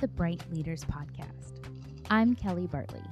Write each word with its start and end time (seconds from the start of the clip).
the 0.00 0.06
Brite 0.06 0.44
Leaders 0.52 0.84
Podcast. 0.84 1.58
I'm 2.08 2.36
Kelly 2.36 2.68
Bartley. 2.68 3.02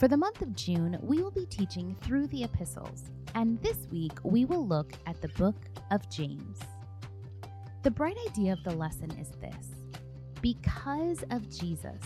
For 0.00 0.08
the 0.08 0.16
month 0.16 0.42
of 0.42 0.56
June, 0.56 0.98
we 1.00 1.22
will 1.22 1.30
be 1.30 1.46
teaching 1.46 1.94
through 2.02 2.26
the 2.26 2.42
epistles, 2.42 3.04
and 3.36 3.62
this 3.62 3.86
week 3.92 4.14
we 4.24 4.44
will 4.44 4.66
look 4.66 4.94
at 5.06 5.20
the 5.22 5.28
book 5.28 5.54
of 5.92 6.10
James. 6.10 6.58
The 7.84 7.92
bright 7.92 8.16
idea 8.26 8.52
of 8.52 8.64
the 8.64 8.74
lesson 8.74 9.12
is 9.12 9.30
this 9.40 9.76
because 10.42 11.22
of 11.30 11.48
Jesus, 11.56 12.00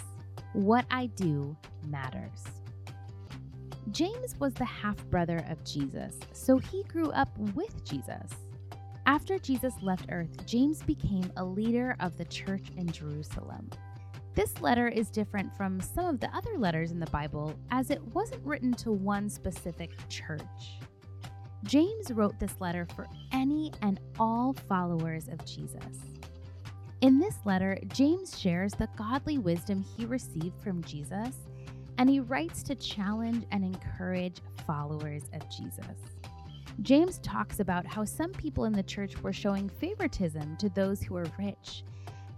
what 0.52 0.84
I 0.90 1.06
do 1.06 1.56
matters. 1.86 2.44
James 3.92 4.36
was 4.38 4.52
the 4.52 4.66
half 4.66 5.02
brother 5.06 5.42
of 5.48 5.64
Jesus, 5.64 6.18
so 6.32 6.58
he 6.58 6.82
grew 6.82 7.10
up 7.12 7.30
with 7.54 7.82
Jesus. 7.86 8.30
After 9.06 9.38
Jesus 9.38 9.72
left 9.80 10.06
Earth, 10.10 10.44
James 10.44 10.82
became 10.82 11.32
a 11.38 11.44
leader 11.44 11.96
of 12.00 12.18
the 12.18 12.26
church 12.26 12.66
in 12.76 12.92
Jerusalem. 12.92 13.70
This 14.34 14.62
letter 14.62 14.88
is 14.88 15.10
different 15.10 15.54
from 15.54 15.78
some 15.78 16.06
of 16.06 16.18
the 16.18 16.34
other 16.34 16.56
letters 16.56 16.90
in 16.90 16.98
the 16.98 17.10
Bible 17.10 17.54
as 17.70 17.90
it 17.90 18.02
wasn't 18.14 18.44
written 18.46 18.72
to 18.74 18.90
one 18.90 19.28
specific 19.28 19.90
church. 20.08 20.78
James 21.64 22.10
wrote 22.10 22.40
this 22.40 22.58
letter 22.58 22.86
for 22.96 23.06
any 23.32 23.72
and 23.82 24.00
all 24.18 24.54
followers 24.68 25.28
of 25.28 25.44
Jesus. 25.44 25.98
In 27.02 27.18
this 27.18 27.36
letter, 27.44 27.78
James 27.88 28.38
shares 28.38 28.72
the 28.72 28.88
godly 28.96 29.36
wisdom 29.36 29.84
he 29.96 30.06
received 30.06 30.58
from 30.62 30.82
Jesus, 30.82 31.36
and 31.98 32.08
he 32.08 32.20
writes 32.20 32.62
to 32.62 32.74
challenge 32.74 33.44
and 33.50 33.62
encourage 33.62 34.40
followers 34.66 35.24
of 35.34 35.48
Jesus. 35.50 35.98
James 36.80 37.18
talks 37.18 37.60
about 37.60 37.84
how 37.84 38.02
some 38.02 38.32
people 38.32 38.64
in 38.64 38.72
the 38.72 38.82
church 38.82 39.22
were 39.22 39.32
showing 39.32 39.68
favoritism 39.68 40.56
to 40.56 40.70
those 40.70 41.02
who 41.02 41.14
were 41.14 41.26
rich 41.38 41.84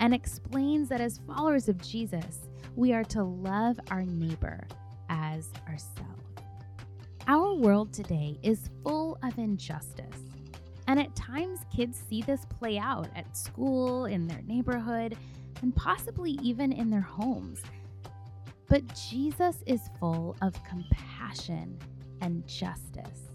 and 0.05 0.13
explains 0.13 0.91
that 0.91 1.01
as 1.01 1.23
followers 1.27 1.67
of 1.67 1.81
Jesus, 1.81 2.41
we 2.77 2.93
are 2.93 3.05
to 3.05 3.25
love 3.25 3.81
our 3.91 4.03
neighbor 4.03 4.63
as 5.09 5.49
ourselves. 5.67 6.29
Our 7.27 7.55
world 7.55 7.91
today 7.95 8.39
is 8.43 8.69
full 8.83 9.17
of 9.23 9.39
injustice, 9.39 10.21
and 10.89 11.01
at 11.01 11.17
times 11.17 11.61
kids 11.75 11.99
see 12.07 12.21
this 12.21 12.45
play 12.45 12.77
out 12.77 13.09
at 13.17 13.35
school, 13.35 14.05
in 14.05 14.27
their 14.27 14.43
neighborhood, 14.43 15.17
and 15.63 15.75
possibly 15.75 16.33
even 16.43 16.71
in 16.71 16.91
their 16.91 17.01
homes. 17.01 17.63
But 18.69 18.83
Jesus 19.09 19.63
is 19.65 19.89
full 19.99 20.37
of 20.43 20.53
compassion 20.65 21.79
and 22.21 22.47
justice. 22.47 23.31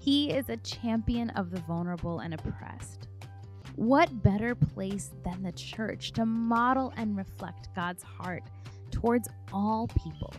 He 0.00 0.32
is 0.32 0.50
a 0.50 0.58
champion 0.58 1.30
of 1.30 1.50
the 1.50 1.60
vulnerable 1.60 2.18
and 2.18 2.34
oppressed. 2.34 3.08
What 3.76 4.22
better 4.22 4.54
place 4.54 5.10
than 5.24 5.42
the 5.42 5.52
church 5.52 6.12
to 6.12 6.24
model 6.24 6.92
and 6.96 7.16
reflect 7.16 7.74
God's 7.74 8.02
heart 8.02 8.42
towards 8.90 9.28
all 9.52 9.88
people? 9.88 10.32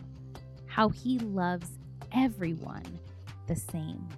How 0.66 0.88
he 0.88 1.18
loves 1.18 1.78
everyone 2.14 2.98
the 3.46 3.56
same. 3.56 4.08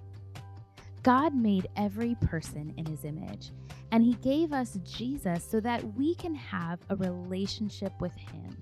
God 1.03 1.33
made 1.33 1.67
every 1.75 2.15
person 2.15 2.73
in 2.77 2.85
his 2.85 3.05
image, 3.05 3.51
and 3.91 4.03
he 4.03 4.13
gave 4.15 4.53
us 4.53 4.79
Jesus 4.83 5.43
so 5.43 5.59
that 5.59 5.95
we 5.95 6.15
can 6.15 6.35
have 6.35 6.79
a 6.89 6.95
relationship 6.95 7.93
with 7.99 8.13
him. 8.13 8.57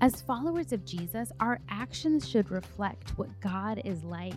As 0.00 0.22
followers 0.22 0.72
of 0.72 0.84
Jesus, 0.86 1.30
our 1.40 1.58
actions 1.68 2.28
should 2.28 2.50
reflect 2.50 3.18
what 3.18 3.28
God 3.40 3.82
is 3.84 4.02
like 4.02 4.34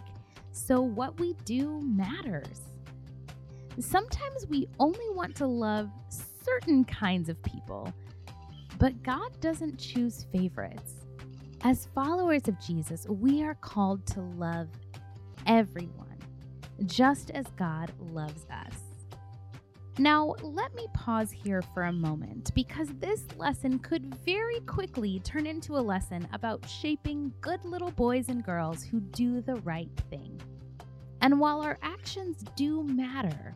so 0.53 0.81
what 0.81 1.19
we 1.19 1.33
do 1.45 1.81
matters. 1.81 2.59
Sometimes 3.79 4.45
we 4.49 4.67
only 4.79 5.09
want 5.11 5.35
to 5.37 5.47
love 5.47 5.89
certain 6.43 6.85
kinds 6.85 7.27
of 7.27 7.41
people, 7.41 7.91
but 8.77 9.01
God 9.01 9.39
doesn't 9.39 9.79
choose 9.79 10.25
favorites. 10.31 10.93
As 11.61 11.87
followers 11.95 12.47
of 12.47 12.59
Jesus, 12.59 13.07
we 13.07 13.41
are 13.43 13.55
called 13.55 14.05
to 14.07 14.21
love 14.21 14.67
everyone, 15.47 16.17
just 16.85 17.31
as 17.31 17.47
God 17.57 17.91
loves 18.11 18.45
us. 18.51 18.79
Now, 19.97 20.35
let 20.41 20.73
me 20.75 20.87
pause 20.93 21.31
here 21.31 21.61
for 21.73 21.83
a 21.83 21.93
moment 21.93 22.51
because 22.55 22.89
this 22.99 23.25
lesson 23.37 23.79
could 23.79 24.15
very 24.25 24.59
quickly 24.61 25.19
turn 25.19 25.45
into 25.45 25.77
a 25.77 25.81
lesson 25.81 26.27
about 26.33 26.67
shaping 26.67 27.31
good 27.41 27.63
little 27.63 27.91
boys 27.91 28.29
and 28.29 28.43
girls 28.43 28.83
who 28.83 28.99
do 28.99 29.41
the 29.41 29.55
right 29.57 29.91
thing. 30.09 30.41
And 31.21 31.39
while 31.39 31.61
our 31.61 31.77
actions 31.81 32.43
do 32.55 32.83
matter, 32.83 33.55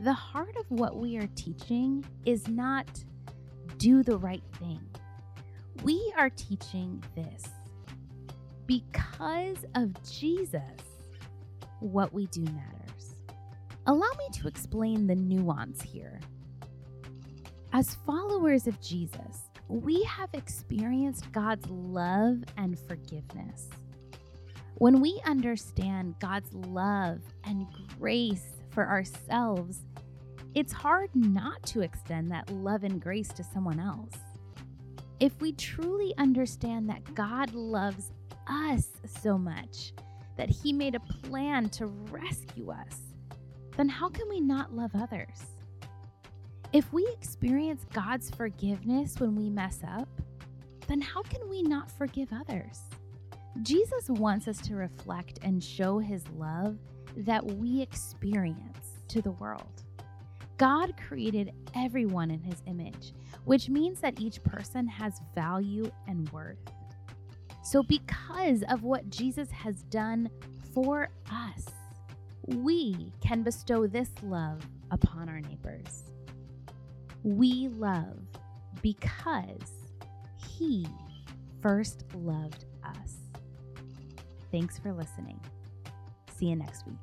the 0.00 0.12
heart 0.12 0.56
of 0.56 0.70
what 0.70 0.96
we 0.96 1.16
are 1.18 1.28
teaching 1.34 2.04
is 2.24 2.48
not 2.48 2.86
do 3.78 4.02
the 4.02 4.16
right 4.16 4.42
thing. 4.58 4.80
We 5.82 6.12
are 6.16 6.30
teaching 6.30 7.02
this 7.14 7.42
because 8.66 9.58
of 9.74 9.92
Jesus, 10.10 10.62
what 11.80 12.12
we 12.12 12.26
do 12.26 12.42
matters. 12.42 13.14
Allow 13.86 14.10
me 14.18 14.28
to 14.40 14.48
explain 14.48 15.06
the 15.06 15.14
nuance 15.14 15.82
here. 15.82 16.20
As 17.72 17.96
followers 18.06 18.66
of 18.66 18.80
Jesus, 18.80 19.50
we 19.68 20.02
have 20.04 20.30
experienced 20.32 21.30
God's 21.32 21.68
love 21.68 22.38
and 22.56 22.78
forgiveness. 22.78 23.68
When 24.76 25.00
we 25.00 25.20
understand 25.26 26.14
God's 26.20 26.52
love 26.54 27.20
and 27.44 27.66
grace 27.98 28.46
for 28.74 28.86
ourselves, 28.88 29.82
it's 30.54 30.72
hard 30.72 31.10
not 31.14 31.62
to 31.66 31.80
extend 31.80 32.30
that 32.30 32.50
love 32.50 32.84
and 32.84 33.00
grace 33.00 33.28
to 33.28 33.44
someone 33.44 33.80
else. 33.80 34.14
If 35.20 35.40
we 35.40 35.52
truly 35.52 36.12
understand 36.18 36.88
that 36.90 37.14
God 37.14 37.54
loves 37.54 38.12
us 38.48 38.88
so 39.22 39.38
much, 39.38 39.92
that 40.36 40.50
He 40.50 40.72
made 40.72 40.96
a 40.96 41.00
plan 41.00 41.68
to 41.70 41.86
rescue 41.86 42.70
us, 42.70 43.00
then 43.76 43.88
how 43.88 44.08
can 44.08 44.28
we 44.28 44.40
not 44.40 44.74
love 44.74 44.90
others? 44.94 45.44
If 46.72 46.92
we 46.92 47.08
experience 47.12 47.86
God's 47.92 48.30
forgiveness 48.30 49.14
when 49.18 49.36
we 49.36 49.48
mess 49.48 49.80
up, 49.86 50.08
then 50.88 51.00
how 51.00 51.22
can 51.22 51.48
we 51.48 51.62
not 51.62 51.90
forgive 51.90 52.28
others? 52.32 52.80
Jesus 53.62 54.08
wants 54.08 54.48
us 54.48 54.58
to 54.62 54.74
reflect 54.74 55.38
and 55.42 55.62
show 55.62 55.98
his 55.98 56.24
love 56.36 56.76
that 57.16 57.44
we 57.44 57.80
experience 57.80 58.98
to 59.08 59.22
the 59.22 59.32
world. 59.32 59.82
God 60.56 60.94
created 61.08 61.52
everyone 61.74 62.30
in 62.30 62.40
his 62.40 62.62
image, 62.66 63.12
which 63.44 63.68
means 63.68 64.00
that 64.00 64.20
each 64.20 64.42
person 64.42 64.86
has 64.86 65.20
value 65.34 65.90
and 66.06 66.28
worth. 66.30 66.58
So, 67.62 67.82
because 67.82 68.62
of 68.68 68.82
what 68.82 69.08
Jesus 69.08 69.50
has 69.50 69.82
done 69.84 70.30
for 70.74 71.08
us, 71.30 71.66
we 72.46 73.12
can 73.20 73.42
bestow 73.42 73.86
this 73.86 74.10
love 74.22 74.60
upon 74.90 75.28
our 75.28 75.40
neighbors. 75.40 76.04
We 77.22 77.68
love 77.68 78.18
because 78.82 79.72
He 80.36 80.86
first 81.62 82.04
loved 82.14 82.66
us. 82.84 83.14
Thanks 84.52 84.78
for 84.78 84.92
listening. 84.92 85.40
See 86.44 86.50
you 86.50 86.56
next 86.56 86.86
week. 86.86 86.98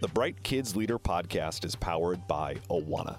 The 0.00 0.08
Brite 0.08 0.42
Kids 0.42 0.74
Leader 0.74 0.98
podcast 0.98 1.64
is 1.64 1.76
powered 1.76 2.26
by 2.26 2.54
Awana. 2.68 3.18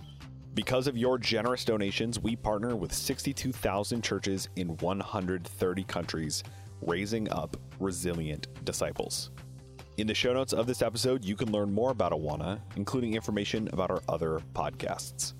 Because 0.53 0.87
of 0.87 0.97
your 0.97 1.17
generous 1.17 1.63
donations, 1.63 2.19
we 2.19 2.35
partner 2.35 2.75
with 2.75 2.91
62,000 2.91 4.03
churches 4.03 4.49
in 4.57 4.75
130 4.79 5.83
countries 5.85 6.43
raising 6.81 7.31
up 7.31 7.55
resilient 7.79 8.47
disciples. 8.65 9.31
In 9.95 10.05
the 10.05 10.13
show 10.13 10.33
notes 10.33 10.51
of 10.51 10.67
this 10.67 10.81
episode, 10.81 11.23
you 11.23 11.37
can 11.37 11.53
learn 11.53 11.71
more 11.71 11.91
about 11.91 12.11
Awana, 12.11 12.59
including 12.75 13.13
information 13.13 13.69
about 13.71 13.91
our 13.91 14.01
other 14.09 14.41
podcasts. 14.53 15.35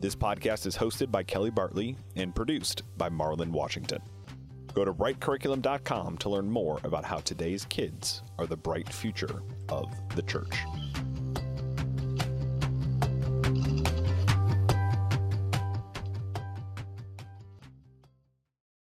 This 0.00 0.16
podcast 0.16 0.64
is 0.64 0.74
hosted 0.74 1.10
by 1.10 1.22
Kelly 1.22 1.50
Bartley 1.50 1.98
and 2.16 2.34
produced 2.34 2.84
by 2.96 3.10
Marlon 3.10 3.50
Washington. 3.50 4.00
Go 4.78 4.84
to 4.84 4.94
britecurriculum.com 4.94 6.18
to 6.18 6.28
learn 6.28 6.48
more 6.48 6.78
about 6.84 7.04
how 7.04 7.16
today's 7.16 7.64
kids 7.64 8.22
are 8.38 8.46
the 8.46 8.56
bright 8.56 8.88
future 8.88 9.42
of 9.70 9.92
the 10.14 10.22
church. 10.22 10.56